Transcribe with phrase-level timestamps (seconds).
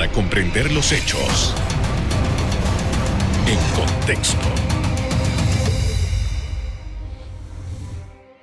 [0.00, 1.54] para comprender los hechos
[3.46, 4.48] en contexto.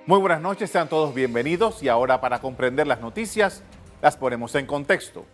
[0.05, 3.63] Muy buenas noches, sean todos bienvenidos y ahora para comprender las noticias
[4.04, 5.25] las ponemos en contexto.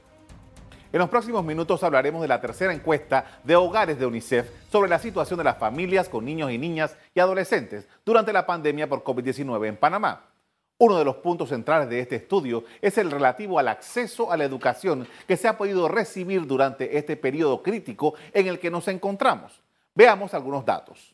[0.94, 5.00] En los próximos minutos hablaremos de la tercera encuesta de hogares de UNICEF sobre la
[5.00, 9.68] situación de las familias con niños y niñas y adolescentes durante la pandemia por COVID-19
[9.68, 10.33] en Panamá.
[10.78, 14.44] Uno de los puntos centrales de este estudio es el relativo al acceso a la
[14.44, 19.62] educación que se ha podido recibir durante este periodo crítico en el que nos encontramos.
[19.96, 21.14] Veamos algunos datos.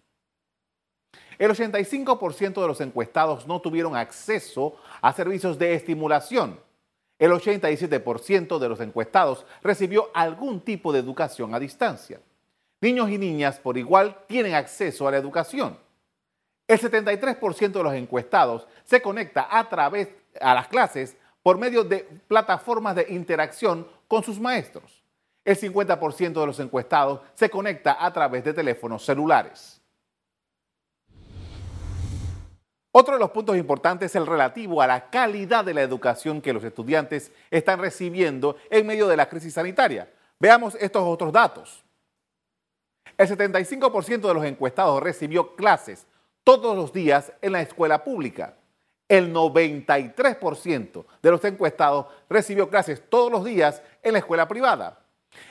[1.38, 6.60] El 85% de los encuestados no tuvieron acceso a servicios de estimulación.
[7.18, 12.22] El 87% de los encuestados recibió algún tipo de educación a distancia.
[12.82, 15.78] Niños y niñas por igual tienen acceso a la educación.
[16.70, 20.10] El 73% de los encuestados se conecta a través
[20.40, 25.04] a las clases por medio de plataformas de interacción con sus maestros.
[25.44, 29.82] El 50% de los encuestados se conecta a través de teléfonos celulares.
[32.92, 36.54] Otro de los puntos importantes es el relativo a la calidad de la educación que
[36.54, 40.08] los estudiantes están recibiendo en medio de la crisis sanitaria.
[40.40, 41.84] Veamos estos otros datos.
[43.18, 46.06] El 75% de los encuestados recibió clases
[46.44, 48.56] todos los días en la escuela pública.
[49.08, 55.00] El 93% de los encuestados recibió clases todos los días en la escuela privada.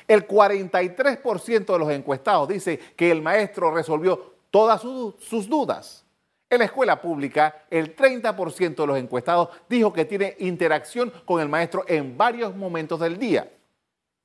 [0.07, 6.05] El 43% de los encuestados dice que el maestro resolvió todas sus dudas.
[6.51, 11.49] En la escuela pública, el 30% de los encuestados dijo que tiene interacción con el
[11.49, 13.51] maestro en varios momentos del día.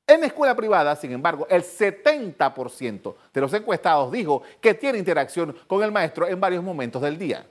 [0.05, 5.55] En la escuela privada, sin embargo, el 70% de los encuestados dijo que tiene interacción
[5.65, 7.45] con el maestro en varios momentos del día.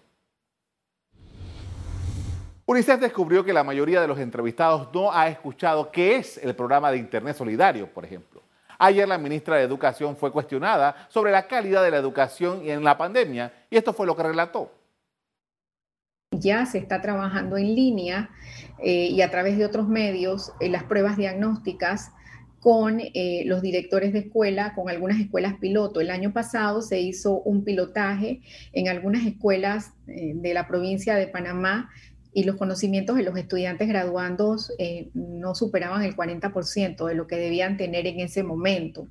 [2.66, 6.90] UNICEF descubrió que la mayoría de los entrevistados no ha escuchado qué es el programa
[6.90, 8.42] de Internet Solidario, por ejemplo.
[8.78, 12.98] Ayer la ministra de Educación fue cuestionada sobre la calidad de la educación en la
[12.98, 14.70] pandemia y esto fue lo que relató.
[16.32, 18.30] Ya se está trabajando en línea
[18.78, 22.12] eh, y a través de otros medios en las pruebas diagnósticas
[22.62, 26.00] con eh, los directores de escuela, con algunas escuelas piloto.
[26.00, 28.40] El año pasado se hizo un pilotaje
[28.72, 31.90] en algunas escuelas eh, de la provincia de Panamá
[32.32, 37.34] y los conocimientos de los estudiantes graduandos eh, no superaban el 40% de lo que
[37.34, 39.08] debían tener en ese momento.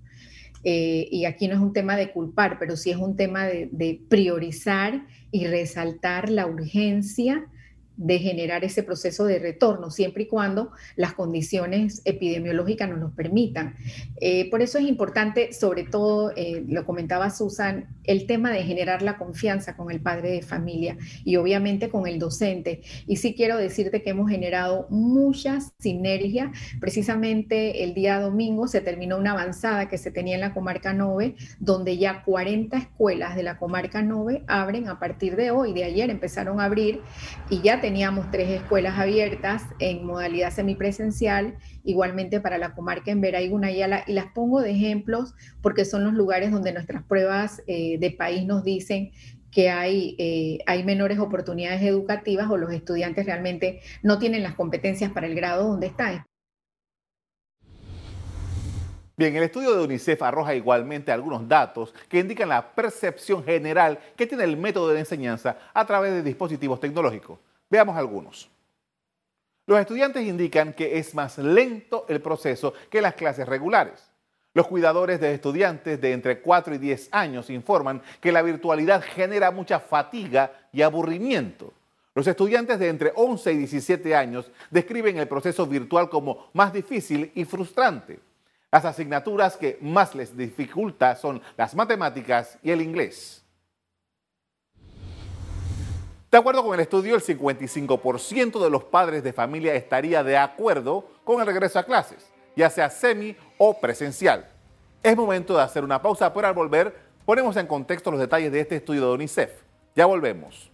[0.63, 5.07] Y aquí no es un tema de culpar, pero sí es un tema de priorizar
[5.31, 7.47] y resaltar la urgencia
[8.01, 13.75] de generar ese proceso de retorno, siempre y cuando las condiciones epidemiológicas nos lo permitan.
[14.19, 19.03] Eh, por eso es importante, sobre todo, eh, lo comentaba Susan, el tema de generar
[19.03, 22.81] la confianza con el padre de familia y obviamente con el docente.
[23.05, 26.49] Y sí quiero decirte que hemos generado muchas sinergias.
[26.79, 31.35] Precisamente el día domingo se terminó una avanzada que se tenía en la comarca 9,
[31.59, 36.09] donde ya 40 escuelas de la comarca 9 abren a partir de hoy, de ayer
[36.09, 37.01] empezaron a abrir
[37.51, 43.41] y ya teníamos tres escuelas abiertas en modalidad semipresencial, igualmente para la comarca en Vera
[43.41, 47.97] y Gunayala, y las pongo de ejemplos porque son los lugares donde nuestras pruebas eh,
[47.99, 49.11] de país nos dicen
[49.51, 55.11] que hay, eh, hay menores oportunidades educativas o los estudiantes realmente no tienen las competencias
[55.11, 56.23] para el grado donde están.
[59.17, 64.25] Bien, el estudio de UNICEF arroja igualmente algunos datos que indican la percepción general que
[64.25, 67.50] tiene el método de enseñanza a través de dispositivos tecnológicos.
[67.71, 68.49] Veamos algunos.
[69.65, 74.11] Los estudiantes indican que es más lento el proceso que las clases regulares.
[74.53, 79.49] Los cuidadores de estudiantes de entre 4 y 10 años informan que la virtualidad genera
[79.51, 81.73] mucha fatiga y aburrimiento.
[82.13, 87.31] Los estudiantes de entre 11 y 17 años describen el proceso virtual como más difícil
[87.33, 88.19] y frustrante.
[88.69, 93.40] Las asignaturas que más les dificulta son las matemáticas y el inglés.
[96.31, 101.05] De acuerdo con el estudio, el 55% de los padres de familia estaría de acuerdo
[101.25, 102.25] con el regreso a clases,
[102.55, 104.49] ya sea semi o presencial.
[105.03, 106.95] Es momento de hacer una pausa, pero al volver
[107.25, 109.51] ponemos en contexto los detalles de este estudio de UNICEF.
[109.93, 110.71] Ya volvemos.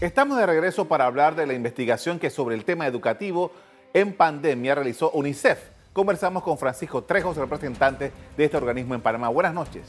[0.00, 3.52] Estamos de regreso para hablar de la investigación que sobre el tema educativo
[3.92, 9.28] en pandemia realizó UNICEF Conversamos con Francisco Trejos, representante de este organismo en Panamá.
[9.28, 9.86] Buenas noches.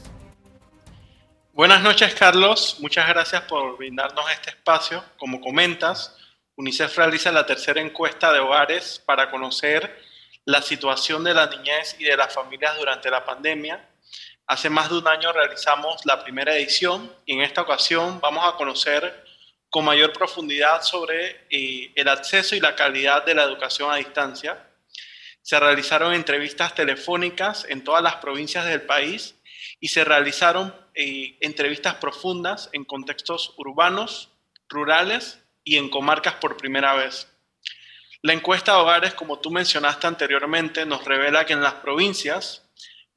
[1.54, 2.76] Buenas noches, Carlos.
[2.80, 5.02] Muchas gracias por brindarnos este espacio.
[5.16, 6.14] Como comentas,
[6.56, 9.98] UNICEF realiza la tercera encuesta de hogares para conocer
[10.44, 13.88] la situación de la niñez y de las familias durante la pandemia.
[14.46, 18.56] Hace más de un año realizamos la primera edición y en esta ocasión vamos a
[18.56, 19.24] conocer
[19.70, 24.58] con mayor profundidad sobre eh, el acceso y la calidad de la educación a distancia.
[25.44, 29.34] Se realizaron entrevistas telefónicas en todas las provincias del país
[29.78, 34.30] y se realizaron eh, entrevistas profundas en contextos urbanos,
[34.70, 37.28] rurales y en comarcas por primera vez.
[38.22, 42.62] La encuesta de hogares, como tú mencionaste anteriormente, nos revela que en las provincias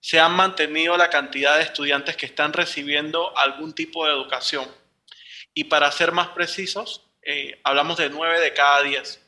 [0.01, 4.67] se han mantenido la cantidad de estudiantes que están recibiendo algún tipo de educación
[5.53, 9.25] y para ser más precisos, eh, hablamos de 9 de cada 10.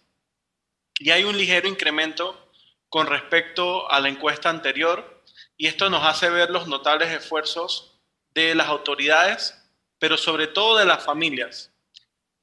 [0.99, 2.48] Y hay un ligero incremento
[2.89, 5.21] con respecto a la encuesta anterior
[5.57, 7.99] y esto nos hace ver los notables esfuerzos
[8.33, 9.55] de las autoridades,
[9.99, 11.71] pero sobre todo de las familias.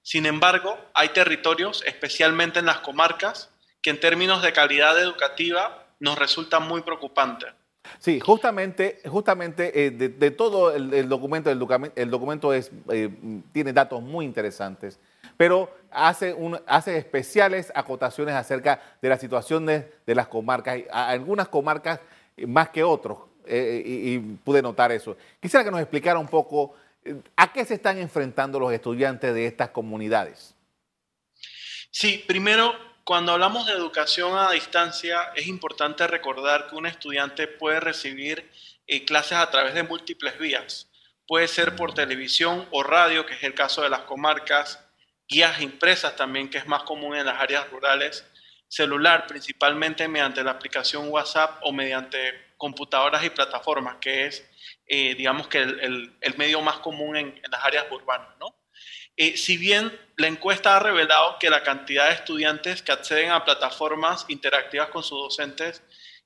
[0.03, 3.51] Sin embargo, hay territorios, especialmente en las comarcas,
[3.83, 7.53] que en términos de calidad educativa nos resultan muy preocupantes.
[7.99, 13.11] Sí, justamente, justamente eh, de, todo el, documento, el, documento es, eh,
[13.53, 14.99] tiene datos muy interesantes,
[15.37, 22.01] pero hace, un, hace especiales acotaciones acerca de la situación de, las comarcas, algunas comarcas
[22.47, 25.17] más que otros, eh, y, pude notar eso.
[25.41, 26.75] Quisiera que nos explicara un poco
[27.37, 30.55] a qué se están enfrentando los estudiantes de estas comunidades.
[31.91, 32.75] Sí, primero
[33.07, 38.51] cuando hablamos de educación a distancia, es importante recordar que un estudiante puede recibir
[38.89, 40.89] eh, clases a través de múltiples vías.
[41.29, 44.85] Puede ser por televisión o radio, que es el caso de las comarcas,
[45.29, 48.25] guías impresas también, que es más común en las áreas rurales,
[48.69, 54.49] celular, principalmente mediante la aplicación WhatsApp o mediante computadoras y plataformas, que es,
[54.87, 58.57] eh, digamos que el, medio más común en, las áreas urbanas, ¿no?
[59.19, 63.45] Eh, si bien la encuesta ha revelado que la cantidad de estudiantes que acceden a
[63.45, 65.83] plataformas interactivas con sus docentes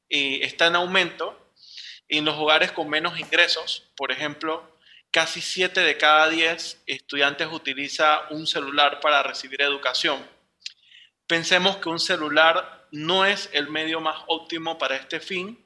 [0.08, 1.52] eh, está en aumento,
[2.08, 4.76] en los hogares con menos ingresos, por ejemplo,
[5.10, 10.24] casi 7 de cada 10 estudiantes utiliza un celular para recibir educación.
[11.26, 15.64] Pensemos que un celular no es el medio más óptimo para este fin,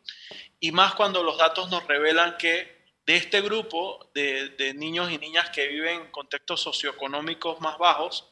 [0.60, 2.74] y más cuando los datos nos revelan que
[3.06, 8.30] de este grupo de, niños y niñas que viven en contextos socioeconómicos más bajos,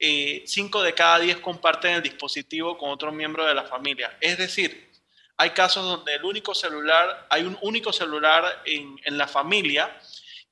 [0.00, 4.16] eh, 5 de cada 10 comparten el dispositivo con otro miembro de la familia.
[4.20, 4.88] Es decir,
[5.36, 9.96] hay casos donde el único celular, hay un único celular en, la familia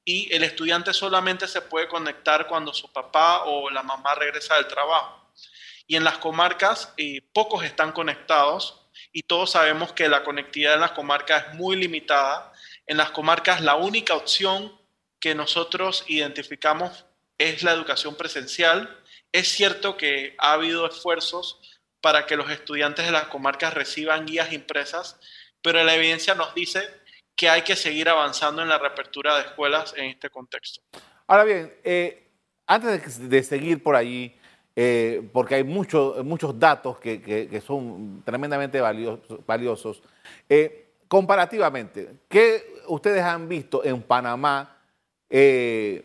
[0.07, 4.69] y el estudiante solamente se puede conectar cuando su papá o la mamá regresa del
[4.69, 5.31] trabajo.
[5.87, 10.81] Y en las comarcas, eh, pocos están conectados y todos sabemos que la conectividad en
[10.81, 12.55] las comarcas es muy limitada
[12.87, 14.73] en las comarcas la única opción
[15.19, 17.05] que nosotros identificamos
[17.37, 19.03] es la educación presencial.
[19.33, 21.59] Es cierto que ha habido esfuerzos
[22.01, 25.19] para que los estudiantes de las comarcas reciban guías impresas,
[25.63, 26.89] pero la evidencia nos dice
[27.37, 30.81] que hay que seguir avanzando en la reapertura de escuelas en este contexto.
[31.27, 32.31] Ahora bien, eh,
[32.67, 34.35] antes de, seguir por allí,
[34.75, 40.03] eh, porque hay muchos datos que, son tremendamente valiosos,
[40.49, 44.79] eh, comparativamente, ¿qué ustedes han visto en Panamá
[45.29, 46.03] que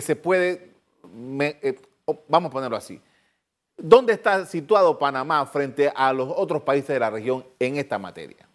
[0.00, 0.72] se puede,
[1.02, 3.00] vamos a ponerlo así,
[3.76, 8.45] ¿dónde está situado Panamá frente a los otros países de la región en esta materia?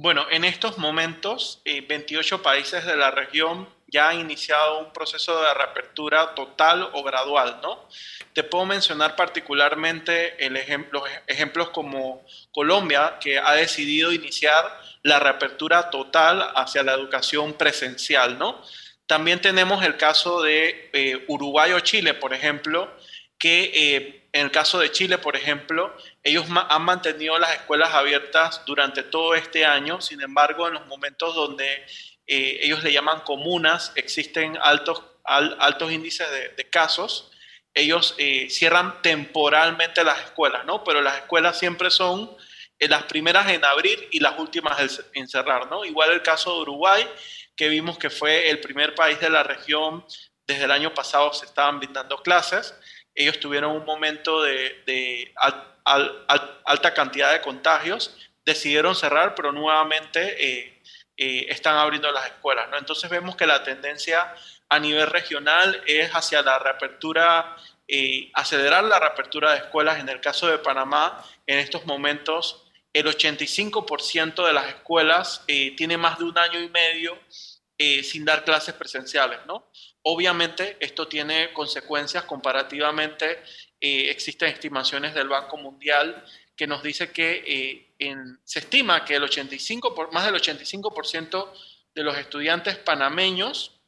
[0.00, 5.42] Bueno, en estos momentos, 28 eh, países de la región ya han iniciado un proceso
[5.42, 7.88] de reapertura total o gradual, ¿no?
[8.32, 15.90] Te puedo mencionar particularmente el ejemplo, ejemplos como Colombia, que ha decidido iniciar la reapertura
[15.90, 18.62] total hacia la educación presencial, ¿no?
[19.06, 22.88] También tenemos el caso de eh, Uruguay o Chile, por ejemplo,
[23.36, 28.62] que eh, en el caso de Chile, por ejemplo, ellos han mantenido las escuelas abiertas
[28.66, 31.86] durante todo este año, sin embargo, en los momentos donde
[32.26, 37.30] eh, ellos le llaman comunas, existen altos, altos índices de, casos,
[37.72, 40.82] ellos eh, cierran temporalmente las escuelas, ¿no?
[40.84, 42.36] Pero las escuelas siempre son
[42.78, 45.84] eh, las primeras en abrir y las últimas en cerrar, ¿no?
[45.84, 47.08] Igual el caso de Uruguay,
[47.56, 50.04] que vimos que fue el primer país de la región,
[50.46, 52.74] desde el año pasado se estaban brindando clases,
[53.18, 55.32] ellos tuvieron un momento de,
[55.84, 60.70] alta cantidad de contagios, decidieron cerrar, pero nuevamente
[61.16, 62.70] eh, están abriendo las escuelas.
[62.70, 62.78] ¿no?
[62.78, 64.32] Entonces vemos que la tendencia
[64.68, 67.56] a nivel regional es hacia la reapertura,
[67.88, 69.98] eh, acelerar la reapertura de escuelas.
[69.98, 75.96] En el caso de Panamá, en estos momentos, el 85% de las escuelas eh, tiene
[75.96, 77.18] más de un año y medio
[77.78, 79.38] sin dar clases presenciales.
[79.46, 79.70] ¿no?
[80.02, 83.42] Obviamente, esto tiene consecuencias comparativamente.
[83.80, 86.24] existen estimaciones del Banco Mundial
[86.56, 87.94] que nos dice que
[88.44, 91.52] se estima que el 85 por, más del 85%
[91.94, 93.78] de los estudiantes panameños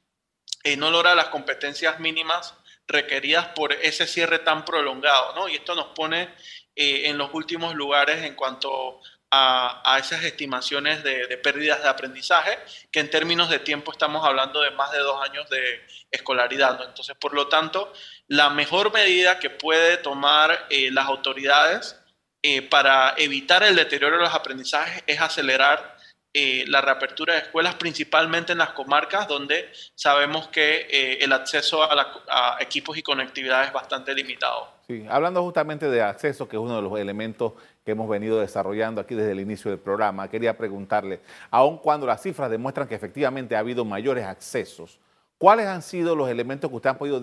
[0.64, 2.54] eh, no logra las competencias mínimas
[2.86, 5.48] requeridas por ese cierre tan prolongado, ¿no?
[5.48, 6.34] Y esto nos pone
[6.74, 9.00] eh, en los últimos lugares en cuanto
[9.30, 12.58] a, esas estimaciones de, pérdidas de aprendizaje,
[12.90, 16.80] que en términos de tiempo estamos hablando de más de dos años de escolaridad.
[16.84, 17.92] Entonces, por lo tanto,
[18.26, 21.96] la mejor medida que puede tomar eh, las autoridades
[22.42, 25.96] eh, para evitar el deterioro de los aprendizajes es acelerar
[26.32, 32.56] eh, la reapertura de escuelas, principalmente en las comarcas donde sabemos que el acceso a,
[32.60, 34.79] equipos y conectividad es bastante limitado.
[35.08, 37.52] Hablando justamente de acceso, que es uno de los elementos
[37.84, 41.20] que hemos venido desarrollando aquí desde el inicio del programa, quería preguntarle,
[41.50, 44.98] aun cuando las cifras demuestran que efectivamente ha habido mayores accesos,
[45.38, 47.20] ¿cuáles han sido los elementos que usted han podido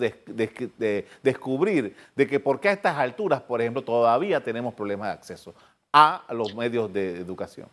[1.22, 5.54] descubrir de que por qué a estas alturas, por ejemplo, todavía tenemos problemas de acceso
[5.92, 7.68] a los medios de educación?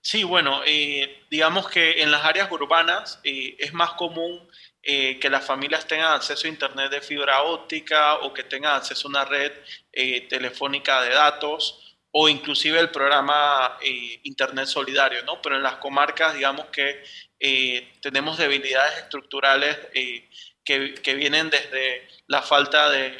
[0.00, 4.46] Sí, bueno, eh, digamos que en las áreas urbanas eh, es más común
[4.84, 9.08] eh, que las familias tengan acceso a Internet de fibra óptica o que tengan acceso
[9.08, 9.52] a una red
[10.28, 13.78] telefónica de datos o inclusive el programa
[14.22, 15.40] Internet Solidario, ¿no?
[15.42, 17.02] Pero en las comarcas, digamos que
[18.00, 19.76] tenemos debilidades estructurales
[20.64, 23.16] que, que, vienen desde la falta de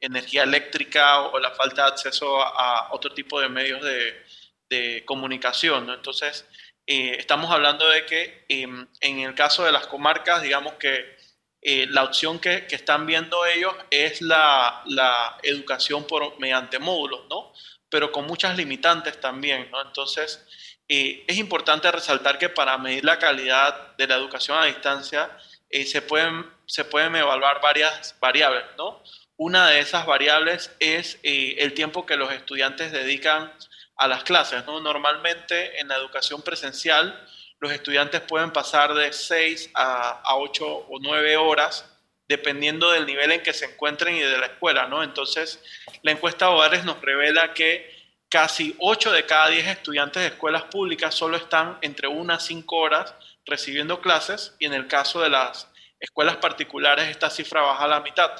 [0.00, 4.22] energía eléctrica o la falta de acceso a otro tipo de medios de
[4.70, 5.86] de comunicación.
[5.86, 5.94] ¿no?
[5.94, 6.46] Entonces,
[6.86, 11.16] eh, estamos hablando de que em, en el caso de las comarcas, digamos que
[11.62, 17.26] eh, la opción que, que, están viendo ellos es la, la, educación por, mediante módulos,
[17.28, 17.52] ¿no?
[17.88, 19.70] pero con muchas limitantes también.
[19.70, 19.82] ¿no?
[19.82, 20.44] Entonces,
[20.88, 25.30] eh, es importante resaltar que para medir la calidad de la educación a distancia
[25.70, 28.64] se, pueden, se pueden evaluar varias variables.
[28.78, 29.02] ¿no?
[29.36, 33.52] Una de esas variables es el tiempo que los estudiantes dedican
[34.00, 34.64] a las clases.
[34.66, 34.80] ¿no?
[34.80, 37.22] Normalmente en la educación presencial
[37.60, 41.84] los estudiantes pueden pasar de 6 a, a 8 o 9 horas
[42.26, 44.86] dependiendo del nivel en que se encuentren y de la escuela.
[44.86, 45.02] ¿no?
[45.02, 45.62] Entonces,
[46.02, 47.94] la encuesta de hogares nos revela que
[48.30, 52.76] casi 8 de cada 10 estudiantes de escuelas públicas solo están entre 1 a 5
[52.76, 53.14] horas
[53.44, 58.00] recibiendo clases y en el caso de las escuelas particulares esta cifra baja a la
[58.00, 58.30] mitad.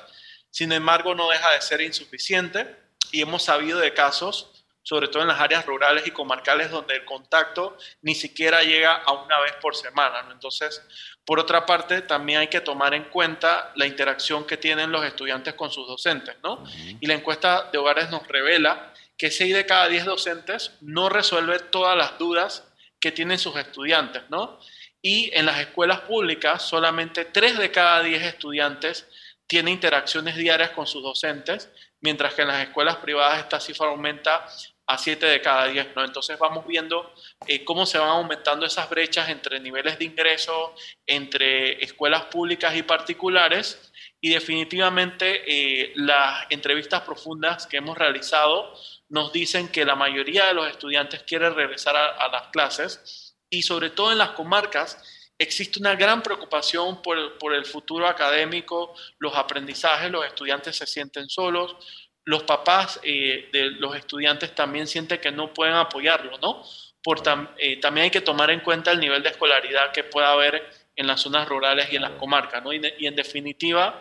[0.50, 2.76] Sin embargo, no deja de ser insuficiente
[3.12, 7.04] y hemos sabido de casos sobre todo en las áreas rurales y comarcales donde el
[7.04, 10.26] contacto ni siquiera llega a una vez por semana.
[10.32, 10.82] Entonces,
[11.24, 15.54] por otra parte, también hay que tomar en cuenta la interacción que tienen los estudiantes
[15.54, 16.36] con sus docentes.
[16.42, 16.64] ¿no?
[17.00, 21.58] Y la encuesta de hogares nos revela que 6 de cada 10 docentes no resuelve
[21.58, 22.64] todas las dudas
[22.98, 24.22] que tienen sus estudiantes.
[24.30, 24.58] ¿no?
[25.02, 29.06] Y en las escuelas públicas, solamente 3 de cada 10 estudiantes
[29.46, 34.46] tienen interacciones diarias con sus docentes mientras que en las escuelas privadas esta cifra aumenta
[34.86, 35.94] a 7 de cada 10.
[35.94, 36.04] ¿no?
[36.04, 37.14] Entonces vamos viendo
[37.46, 40.74] eh, cómo se van aumentando esas brechas entre niveles de ingreso,
[41.06, 43.92] entre escuelas públicas y particulares.
[44.20, 48.74] Y definitivamente eh, las entrevistas profundas que hemos realizado
[49.08, 53.90] nos dicen que la mayoría de los estudiantes quieren regresar a las clases y sobre
[53.90, 57.16] todo en las comarcas existe una gran preocupación por,
[57.54, 61.76] el futuro académico, los aprendizajes, los estudiantes se sienten solos,
[62.24, 66.62] los papás eh, de los estudiantes también sienten que no pueden apoyarlo, ¿no?
[67.02, 67.22] Por
[67.56, 70.62] eh, también hay que tomar en cuenta el nivel de escolaridad que pueda haber
[70.94, 72.74] en las zonas rurales y en las comarcas, ¿no?
[72.74, 73.98] Y, en definitiva,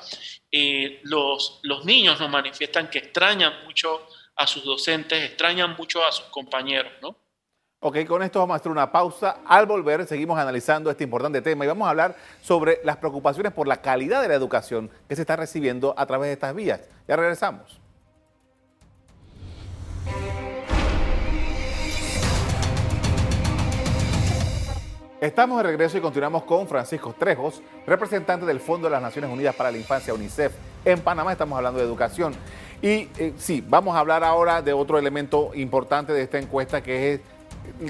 [0.52, 4.06] eh, los, los niños nos manifiestan que extrañan mucho
[4.36, 7.16] a sus docentes, extrañan mucho a sus compañeros, ¿no?
[7.82, 9.38] Ok, con esto vamos a hacer una pausa.
[9.46, 13.70] Al volver seguimos analizando este importante tema y vamos a hablar sobre las preocupaciones por
[13.70, 16.82] la calidad de la educación que se está recibiendo a través de estas vías.
[17.08, 17.80] Ya regresamos.
[25.22, 29.56] Estamos de regreso y continuamos con Francisco Trejos, representante del Fondo de las Naciones Unidas
[29.56, 30.52] para la Infancia, UNICEF.
[30.84, 32.34] En Panamá estamos hablando de educación.
[32.82, 37.14] Y eh, sí, vamos a hablar ahora de otro elemento importante de esta encuesta que
[37.14, 37.22] es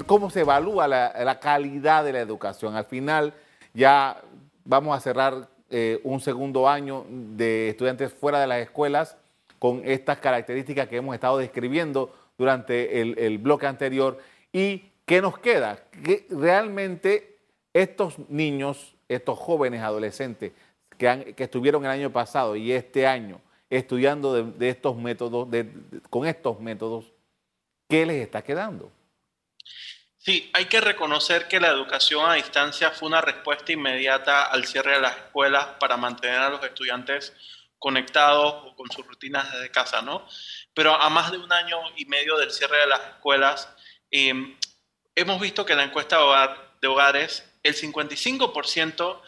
[0.06, 2.76] cómo se evalúa la, calidad de la educación.
[2.76, 3.34] Al final
[3.74, 4.20] ya
[4.64, 9.16] vamos a cerrar eh, un segundo año de estudiantes fuera de las escuelas
[9.58, 14.18] con estas características que hemos estado describiendo durante el, bloque anterior.
[14.52, 15.78] ¿Y qué nos queda?
[16.02, 17.36] Que realmente
[17.74, 20.52] estos niños, estos jóvenes adolescentes
[20.96, 25.46] que, estuvieron el año pasado y este año estudiando de, estos métodos,
[26.08, 27.12] con estos métodos,
[27.88, 28.90] ¿qué les está quedando?
[30.22, 34.92] Sí, hay que reconocer que la educación a distancia fue una respuesta inmediata al cierre
[34.92, 37.32] de las escuelas para mantener a los estudiantes
[37.78, 40.28] conectados o con sus rutinas desde casa, ¿no?
[40.74, 43.70] Pero a más de un año y medio del cierre de las escuelas,
[44.10, 44.58] em,
[45.14, 46.18] hemos visto que la encuesta
[46.82, 49.22] de hogares, el 55%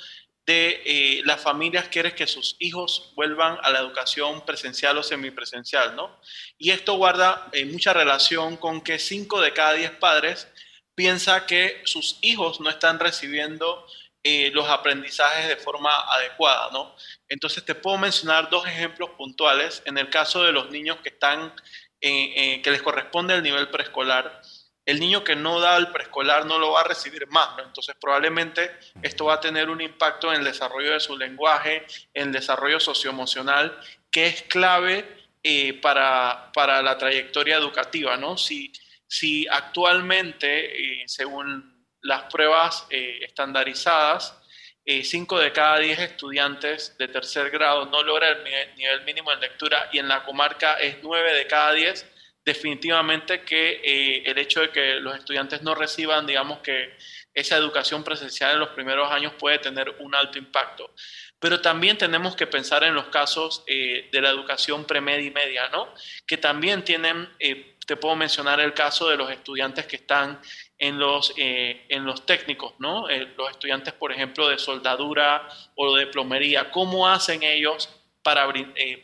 [0.46, 5.94] de eh, las familias quieren que sus hijos vuelvan a la educación presencial o semipresencial,
[5.94, 6.20] ¿no?
[6.58, 10.48] Y esto guarda eh, mucha relación con que 5 de cada 10 padres
[10.94, 13.86] piensa que sus hijos no están recibiendo
[14.24, 16.94] eh, los aprendizajes de forma adecuada, ¿no?
[17.28, 19.82] Entonces te puedo mencionar dos ejemplos puntuales.
[19.84, 21.54] En el caso de los niños que están,
[22.00, 24.42] que les corresponde el nivel preescolar,
[24.84, 27.62] el niño que no da el preescolar no lo va a recibir más, ¿no?
[27.64, 28.70] Entonces probablemente
[29.02, 32.80] esto va a tener un impacto en el desarrollo de su lenguaje, en el desarrollo
[32.80, 33.78] socioemocional,
[34.10, 35.06] que es clave
[35.42, 38.36] eh, para, para, la trayectoria educativa, ¿no?
[38.36, 38.72] Si,
[39.06, 44.38] si actualmente, eh, según las pruebas eh, estandarizadas,
[44.84, 49.88] 5 de cada 10 estudiantes de tercer grado no logra el nivel mínimo de lectura
[49.92, 52.04] y en la comarca es 9 de cada 10,
[52.44, 56.96] definitivamente que eh, el hecho de que los estudiantes no reciban, digamos que
[57.34, 60.90] esa educación presencial en los primeros años puede tener un alto impacto.
[61.38, 65.68] Pero también tenemos que pensar en los casos eh, de la educación premedia y media,
[65.68, 65.92] ¿no?
[66.26, 70.40] Que también tienen, eh, te puedo mencionar el caso de los estudiantes que están
[70.78, 73.06] en los, en los técnicos, ¿no?
[73.36, 77.88] los estudiantes, por ejemplo, de soldadura o de plomería, ¿cómo hacen ellos
[78.22, 78.52] para,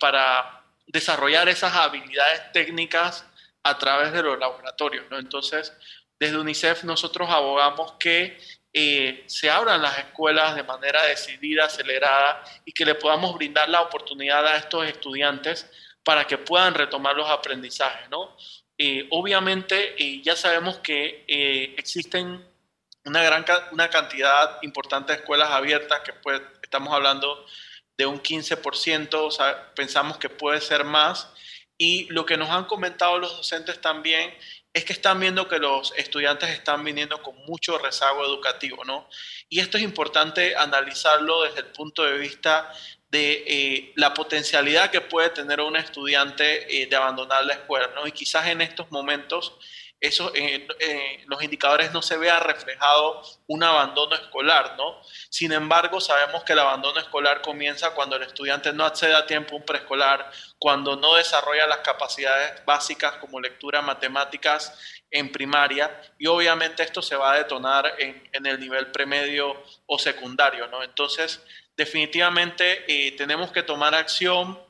[0.00, 3.27] para desarrollar esas habilidades técnicas
[3.62, 5.06] a través de los laboratorios.
[5.10, 5.18] ¿no?
[5.18, 5.72] Entonces,
[6.18, 8.38] desde UNICEF nosotros abogamos que
[8.72, 13.82] eh, se abran las escuelas de manera decidida, acelerada y que le podamos brindar la
[13.82, 15.70] oportunidad a estos estudiantes
[16.02, 18.08] para que puedan retomar los aprendizajes.
[18.10, 18.36] ¿no?
[18.76, 21.24] Eh, obviamente eh, ya sabemos que
[21.76, 22.44] existen
[23.04, 27.46] una gran una cantidad importante de escuelas abiertas que pues, estamos hablando
[27.96, 31.28] de un 15%, o sea, pensamos que puede ser más
[31.78, 34.34] y lo que nos han comentado los docentes también
[34.72, 39.08] es que están viendo que los estudiantes están viniendo con mucho rezago educativo, ¿no?
[39.48, 42.70] Y esto es importante analizarlo desde el punto de vista
[43.10, 48.06] de eh, la potencialidad que puede tener un estudiante eh, de abandonar la escuela, ¿no?
[48.06, 49.54] Y quizás en estos momentos
[50.00, 55.02] eso, eh, eh, los indicadores no se vea reflejado un abandono escolar, ¿no?
[55.28, 59.54] Sin embargo, sabemos que el abandono escolar comienza cuando el estudiante no accede a tiempo
[59.54, 60.30] a un preescolar,
[60.60, 64.78] cuando no desarrolla las capacidades básicas como lectura, matemáticas
[65.10, 69.98] en primaria, y obviamente esto se va a detonar en, en el nivel premedio o
[69.98, 70.84] secundario, ¿no?
[70.84, 71.42] Entonces,
[71.76, 74.60] definitivamente eh, tenemos que tomar acción,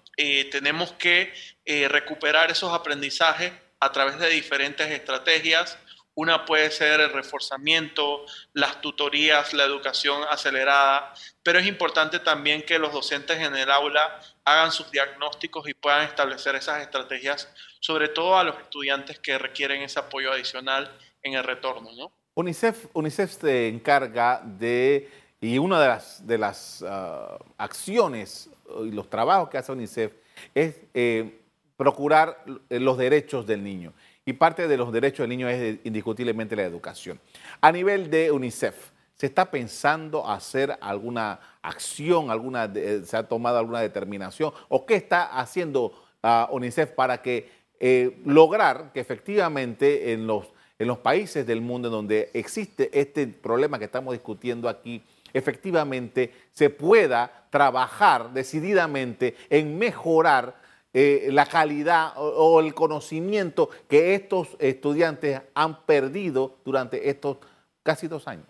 [0.50, 1.32] tenemos que
[1.64, 5.78] recuperar esos aprendizajes a través de diferentes estrategias.
[6.14, 11.14] Una puede ser el reforzamiento, las tutorías, la educación acelerada,
[11.44, 16.02] pero es importante también que los docentes en el aula hagan sus diagnósticos y puedan
[16.02, 20.90] establecer esas estrategias, sobre todo a los estudiantes que requieren ese apoyo adicional
[21.22, 21.90] en el retorno.
[21.96, 22.12] ¿no?
[22.34, 25.10] UNICEF, UNICEF se encarga de,
[25.40, 30.12] y una de las, de las ah, acciones y los trabajos que hace UNICEF
[30.54, 31.40] es eh,
[31.78, 33.94] procurar eh, los derechos del niño.
[34.26, 37.18] Y parte de los derechos del niño es indiscutiblemente la educación.
[37.62, 42.70] A nivel de UNICEF, ¿se está pensando hacer alguna acción, alguna,
[43.04, 44.52] se ha tomado alguna determinación?
[44.68, 50.88] ¿O qué está haciendo ah, UNICEF para que eh, lograr que efectivamente en los, en
[50.88, 55.00] los países del mundo en donde existe este problema que estamos discutiendo aquí,
[55.32, 64.48] efectivamente se pueda trabajar decididamente en mejorar eh, la calidad o, el conocimiento que estos
[64.58, 67.36] estudiantes han perdido durante estos
[67.82, 68.48] casi dos años?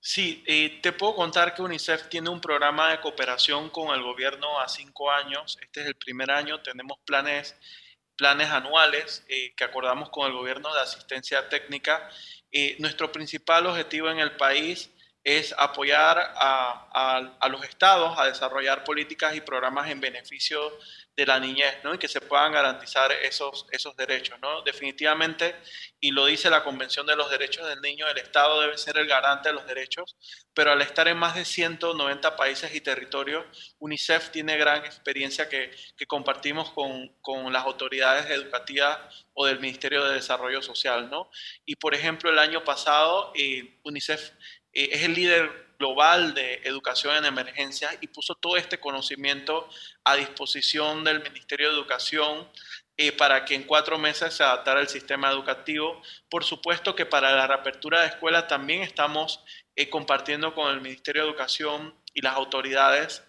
[0.00, 4.58] Sí, eh, te puedo contar que UNICEF tiene un programa de cooperación con el gobierno
[4.58, 5.58] a cinco años.
[5.62, 6.60] Este es el primer año.
[6.60, 7.54] Tenemos planes,
[8.16, 12.10] planes anuales eh, que acordamos con el gobierno de asistencia técnica.
[12.78, 14.90] nuestro principal objetivo en el país
[15.22, 20.60] es apoyar a, los estados a desarrollar políticas y programas en beneficio
[21.16, 21.92] de la niñez, ¿no?
[21.92, 24.62] Y que se puedan garantizar esos, esos derechos, ¿no?
[24.62, 25.54] Definitivamente,
[25.98, 29.06] y lo dice la Convención de los Derechos del Niño, el Estado debe ser el
[29.06, 30.16] garante de los derechos,
[30.54, 33.44] pero al estar en más de 190 países y territorios,
[33.78, 35.70] UNICEF tiene gran experiencia que,
[36.06, 38.98] compartimos con, las autoridades educativas
[39.34, 41.30] o del Ministerio de Desarrollo Social, ¿no?
[41.66, 44.32] Y por ejemplo, el año pasado, eh, UNICEF
[44.72, 49.68] eh, es el líder global de educación en emergencias y puso todo este conocimiento
[50.04, 52.48] a disposición del Ministerio de Educación
[52.96, 56.02] eh, para que en cuatro meses se adaptara el sistema educativo.
[56.28, 59.42] Por supuesto que para la reapertura de escuelas también estamos
[59.74, 63.22] eh, compartiendo con el Ministerio de Educación y las autoridades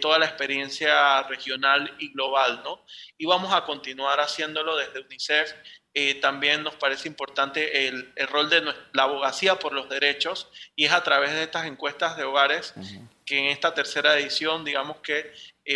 [0.00, 2.84] toda la experiencia regional y global, ¿no?
[3.16, 5.54] Y vamos a continuar haciéndolo desde UNICEF.
[6.20, 11.02] También nos parece importante el, rol de la abogacía por los derechos y es a
[11.02, 12.74] través de estas encuestas de hogares
[13.24, 15.32] que en esta tercera edición, digamos que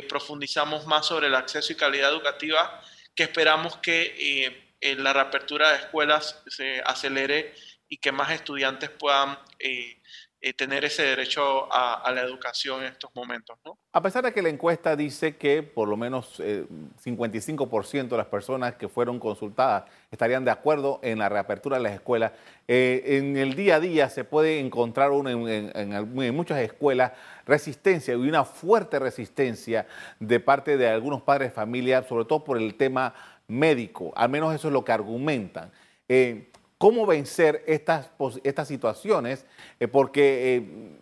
[0.08, 2.82] profundizamos más sobre el acceso y calidad educativa,
[3.14, 7.54] que esperamos que la reapertura de escuelas se acelere
[7.90, 9.99] y que más estudiantes puedan eh,
[10.40, 13.58] eh, tener ese derecho a, la educación en estos momentos.
[13.64, 13.78] ¿no?
[13.92, 18.26] A pesar de que la encuesta dice que por lo menos 55% eh, de las
[18.26, 22.32] personas que fueron consultadas estarían de acuerdo en la reapertura de las escuelas,
[22.66, 27.12] en el día a día se puede encontrar en, en, muchas escuelas
[27.44, 29.86] resistencia y una fuerte resistencia
[30.20, 33.12] de parte de algunos padres de familia, sobre todo por el tema
[33.50, 35.70] médico, al menos eso es lo que argumentan.
[36.08, 36.49] Eh,
[36.80, 38.10] ¿Cómo vencer estas,
[38.42, 39.44] estas situaciones?
[39.78, 40.96] Eh, porque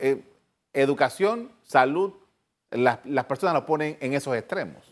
[0.00, 0.20] eh,
[0.72, 2.12] educación, salud,
[2.72, 4.84] las, personas lo ponen en esos extremos.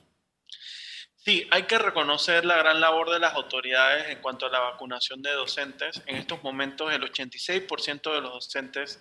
[1.16, 5.20] Sí, hay que reconocer la gran labor de las autoridades en cuanto a la vacunación
[5.20, 6.00] de docentes.
[6.06, 9.00] En estos momentos el 86% de los docentes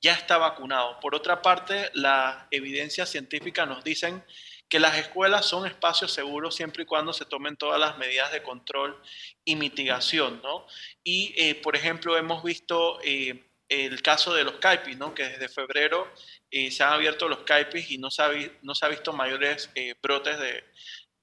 [0.00, 0.98] ya está vacunado.
[0.98, 4.24] Por otra parte, las evidencias científicas nos dicen
[4.68, 8.42] que las escuelas son espacios seguros siempre y cuando se tomen todas las medidas de
[8.42, 9.00] control
[9.44, 10.66] y mitigación, ¿no?
[11.02, 15.14] Y, eh, por ejemplo, hemos visto eh, el caso de los CAIPIS, ¿no?
[15.14, 16.12] Que desde febrero
[16.50, 19.70] eh, se han abierto los CAIPIS y no se ha, visto mayores
[20.02, 20.64] brotes de,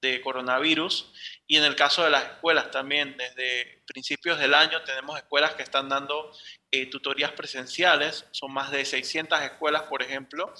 [0.00, 1.12] de coronavirus.
[1.46, 5.62] Y en el caso de las escuelas también, desde principios del año tenemos escuelas que
[5.62, 6.32] están dando
[6.90, 10.52] tutorías presenciales, son más de 600 escuelas, por ejemplo,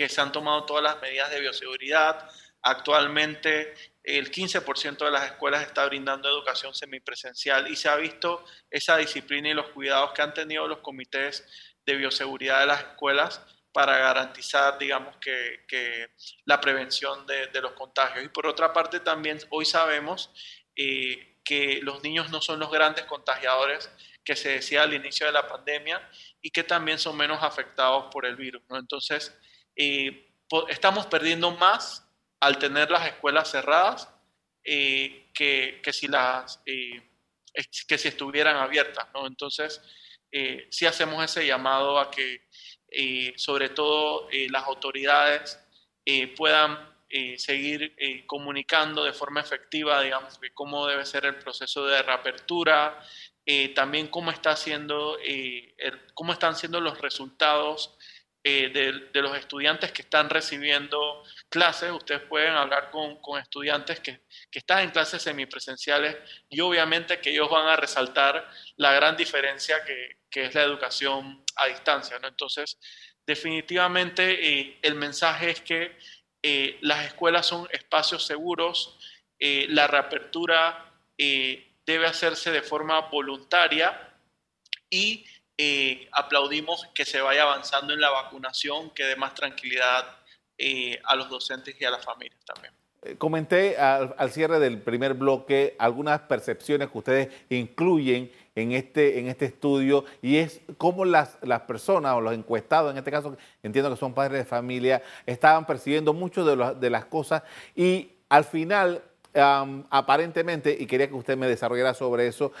[0.00, 2.26] que se han tomado todas las medidas de bioseguridad.
[2.62, 8.96] Actualmente el 15% de las escuelas está brindando educación semipresencial y se ha visto esa
[8.96, 11.46] disciplina y los cuidados que han tenido los comités
[11.84, 16.08] de bioseguridad de las escuelas para garantizar, digamos, que,
[16.46, 18.24] la prevención de, los contagios.
[18.24, 20.30] Y por otra parte, también hoy sabemos
[20.76, 23.90] eh, que los niños no son los grandes contagiadores
[24.24, 26.00] que se decía al inicio de la pandemia
[26.40, 28.62] y que también son menos afectados por el virus.
[28.70, 28.78] ¿no?
[28.78, 29.36] Entonces,
[29.76, 30.26] eh,
[30.68, 32.06] estamos perdiendo más
[32.40, 34.08] al tener las escuelas cerradas
[34.64, 37.02] eh, que, que, si las, eh,
[37.86, 39.06] que si estuvieran abiertas.
[39.14, 39.26] ¿no?
[39.26, 39.80] Entonces,
[40.70, 42.42] sí hacemos ese llamado a que
[43.36, 45.58] sobre todo las autoridades
[46.36, 46.88] puedan
[47.36, 52.96] seguir comunicando de forma efectiva, digamos, cómo debe ser el proceso de reapertura,
[53.74, 55.18] también cómo, está haciendo,
[56.14, 57.98] cómo están siendo los resultados
[58.42, 58.70] eh,
[59.12, 61.90] de, los estudiantes que están recibiendo clases.
[61.92, 66.16] Ustedes pueden hablar con, estudiantes que, están en clases semipresenciales
[66.48, 71.66] y obviamente que ellos van a resaltar la gran diferencia que, es la educación a
[71.66, 72.18] distancia.
[72.18, 72.28] ¿no?
[72.28, 72.78] Entonces,
[73.26, 75.98] definitivamente eh, el mensaje es que
[76.42, 78.96] eh, las escuelas son espacios seguros,
[79.38, 84.10] la reapertura debe hacerse de forma voluntaria
[84.90, 85.24] y
[85.62, 90.06] eh, aplaudimos que se vaya avanzando en la vacunación, que dé más tranquilidad
[90.56, 92.72] eh, a los docentes y a las familias también.
[93.02, 99.28] Eh, comenté al, cierre del primer bloque algunas percepciones que ustedes incluyen en este, en
[99.28, 103.90] este estudio y es cómo las, las personas o los encuestados, en este caso entiendo
[103.90, 107.42] que son padres de familia, estaban percibiendo mucho de, de las cosas
[107.76, 109.02] y al final,
[109.34, 112.52] aparentemente, y quería que usted me desarrollara sobre eso,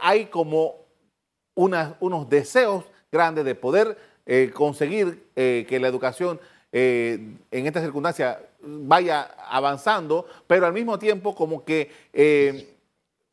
[0.00, 0.79] hay como
[1.54, 6.40] unos deseos grandes de poder eh, conseguir eh, que la educación
[6.72, 7.18] eh,
[7.50, 11.90] en esta circunstancia vaya avanzando, pero al mismo tiempo como que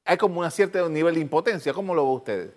[0.05, 1.73] hay como un cierto nivel de impotencia.
[1.73, 2.51] ¿Cómo lo ven ustedes?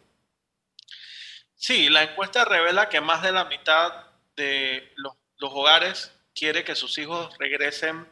[1.56, 3.92] Sí, la encuesta revela que más de la mitad
[4.36, 8.06] de los hogares quiere que sus hijos regresen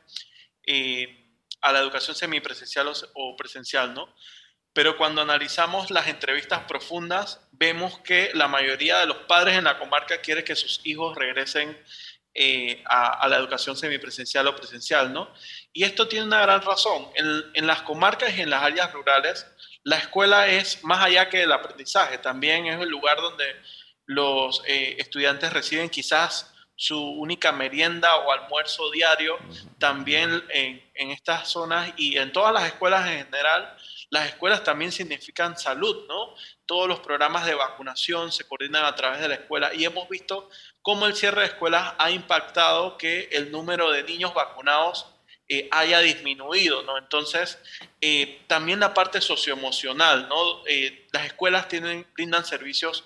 [1.63, 4.13] a la educación semipresencial o presencial, ¿no?
[4.73, 9.79] Pero cuando analizamos las entrevistas profundas, vemos que la mayoría de los padres en la
[9.79, 11.77] comarca quiere que sus hijos regresen
[12.41, 15.33] eh, a, la educación semipresencial o presencial, ¿no?
[15.73, 17.09] Y esto tiene una gran razón.
[17.17, 19.45] En, las comarcas y en las áreas rurales,
[19.83, 23.45] la escuela es más allá que el aprendizaje, también es el lugar donde
[24.07, 29.37] los eh, estudiantes reciben quizás su única merienda o almuerzo diario,
[29.81, 33.77] también en, en estas zonas y en todas las escuelas en general
[34.11, 36.35] las escuelas también significan salud, ¿no?
[36.65, 40.49] Todos los programas de vacunación se coordinan a través de la escuela y hemos visto
[40.83, 45.07] cómo el cierre de escuelas ha impactado que el número de niños vacunados
[45.51, 46.99] eh, haya disminuido, ¿no?
[46.99, 47.59] Entonces,
[48.03, 50.63] eh, también la parte socioemocional, ¿no?
[50.67, 51.67] Eh, las escuelas
[52.15, 53.05] brindan servicios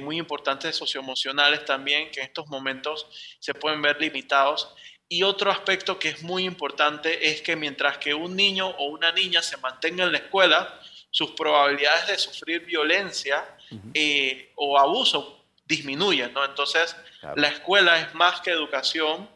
[0.00, 3.06] muy importantes socioemocionales también, que en estos momentos
[3.38, 4.74] se pueden ver limitados.
[5.08, 9.12] Y otro aspecto que es muy importante es que mientras que un niño o una
[9.12, 13.44] niña se mantenga en la escuela, sus probabilidades de sufrir violencia
[13.94, 16.44] eh, o abuso disminuyen, ¿no?
[16.44, 16.96] Entonces,
[17.36, 19.28] la escuela es más que educación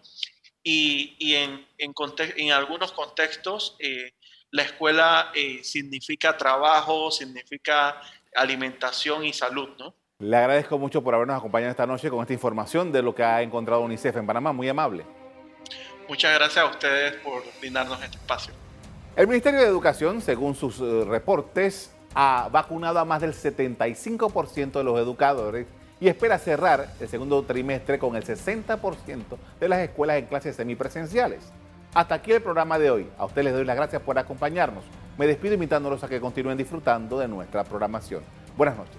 [0.63, 1.95] y, y en, en,
[2.37, 4.13] en, algunos contextos eh,
[4.51, 8.01] la escuela eh, significa trabajo, significa
[8.35, 9.95] alimentación y salud, ¿no?
[10.19, 13.41] Le agradezco mucho por habernos acompañado esta noche con esta información de lo que ha
[13.41, 14.53] encontrado UNICEF en Panamá.
[14.53, 15.20] Muy amable.
[16.11, 18.53] Muchas gracias a ustedes por brindarnos este espacio.
[19.15, 24.83] El Ministerio de Educación, según sus eh, reportes, ha vacunado a más del 75% de
[24.83, 25.69] los educadores
[26.01, 29.23] y espera cerrar el segundo trimestre con el 60%
[29.61, 31.53] de las escuelas en clases semipresenciales.
[31.95, 33.09] Hasta aquí el programa de hoy.
[33.17, 34.83] A ustedes les doy las gracias por acompañarnos.
[35.17, 38.25] Me despido invitándolos a que continúen disfrutando de nuestra programación.
[38.57, 38.99] Buenas noches.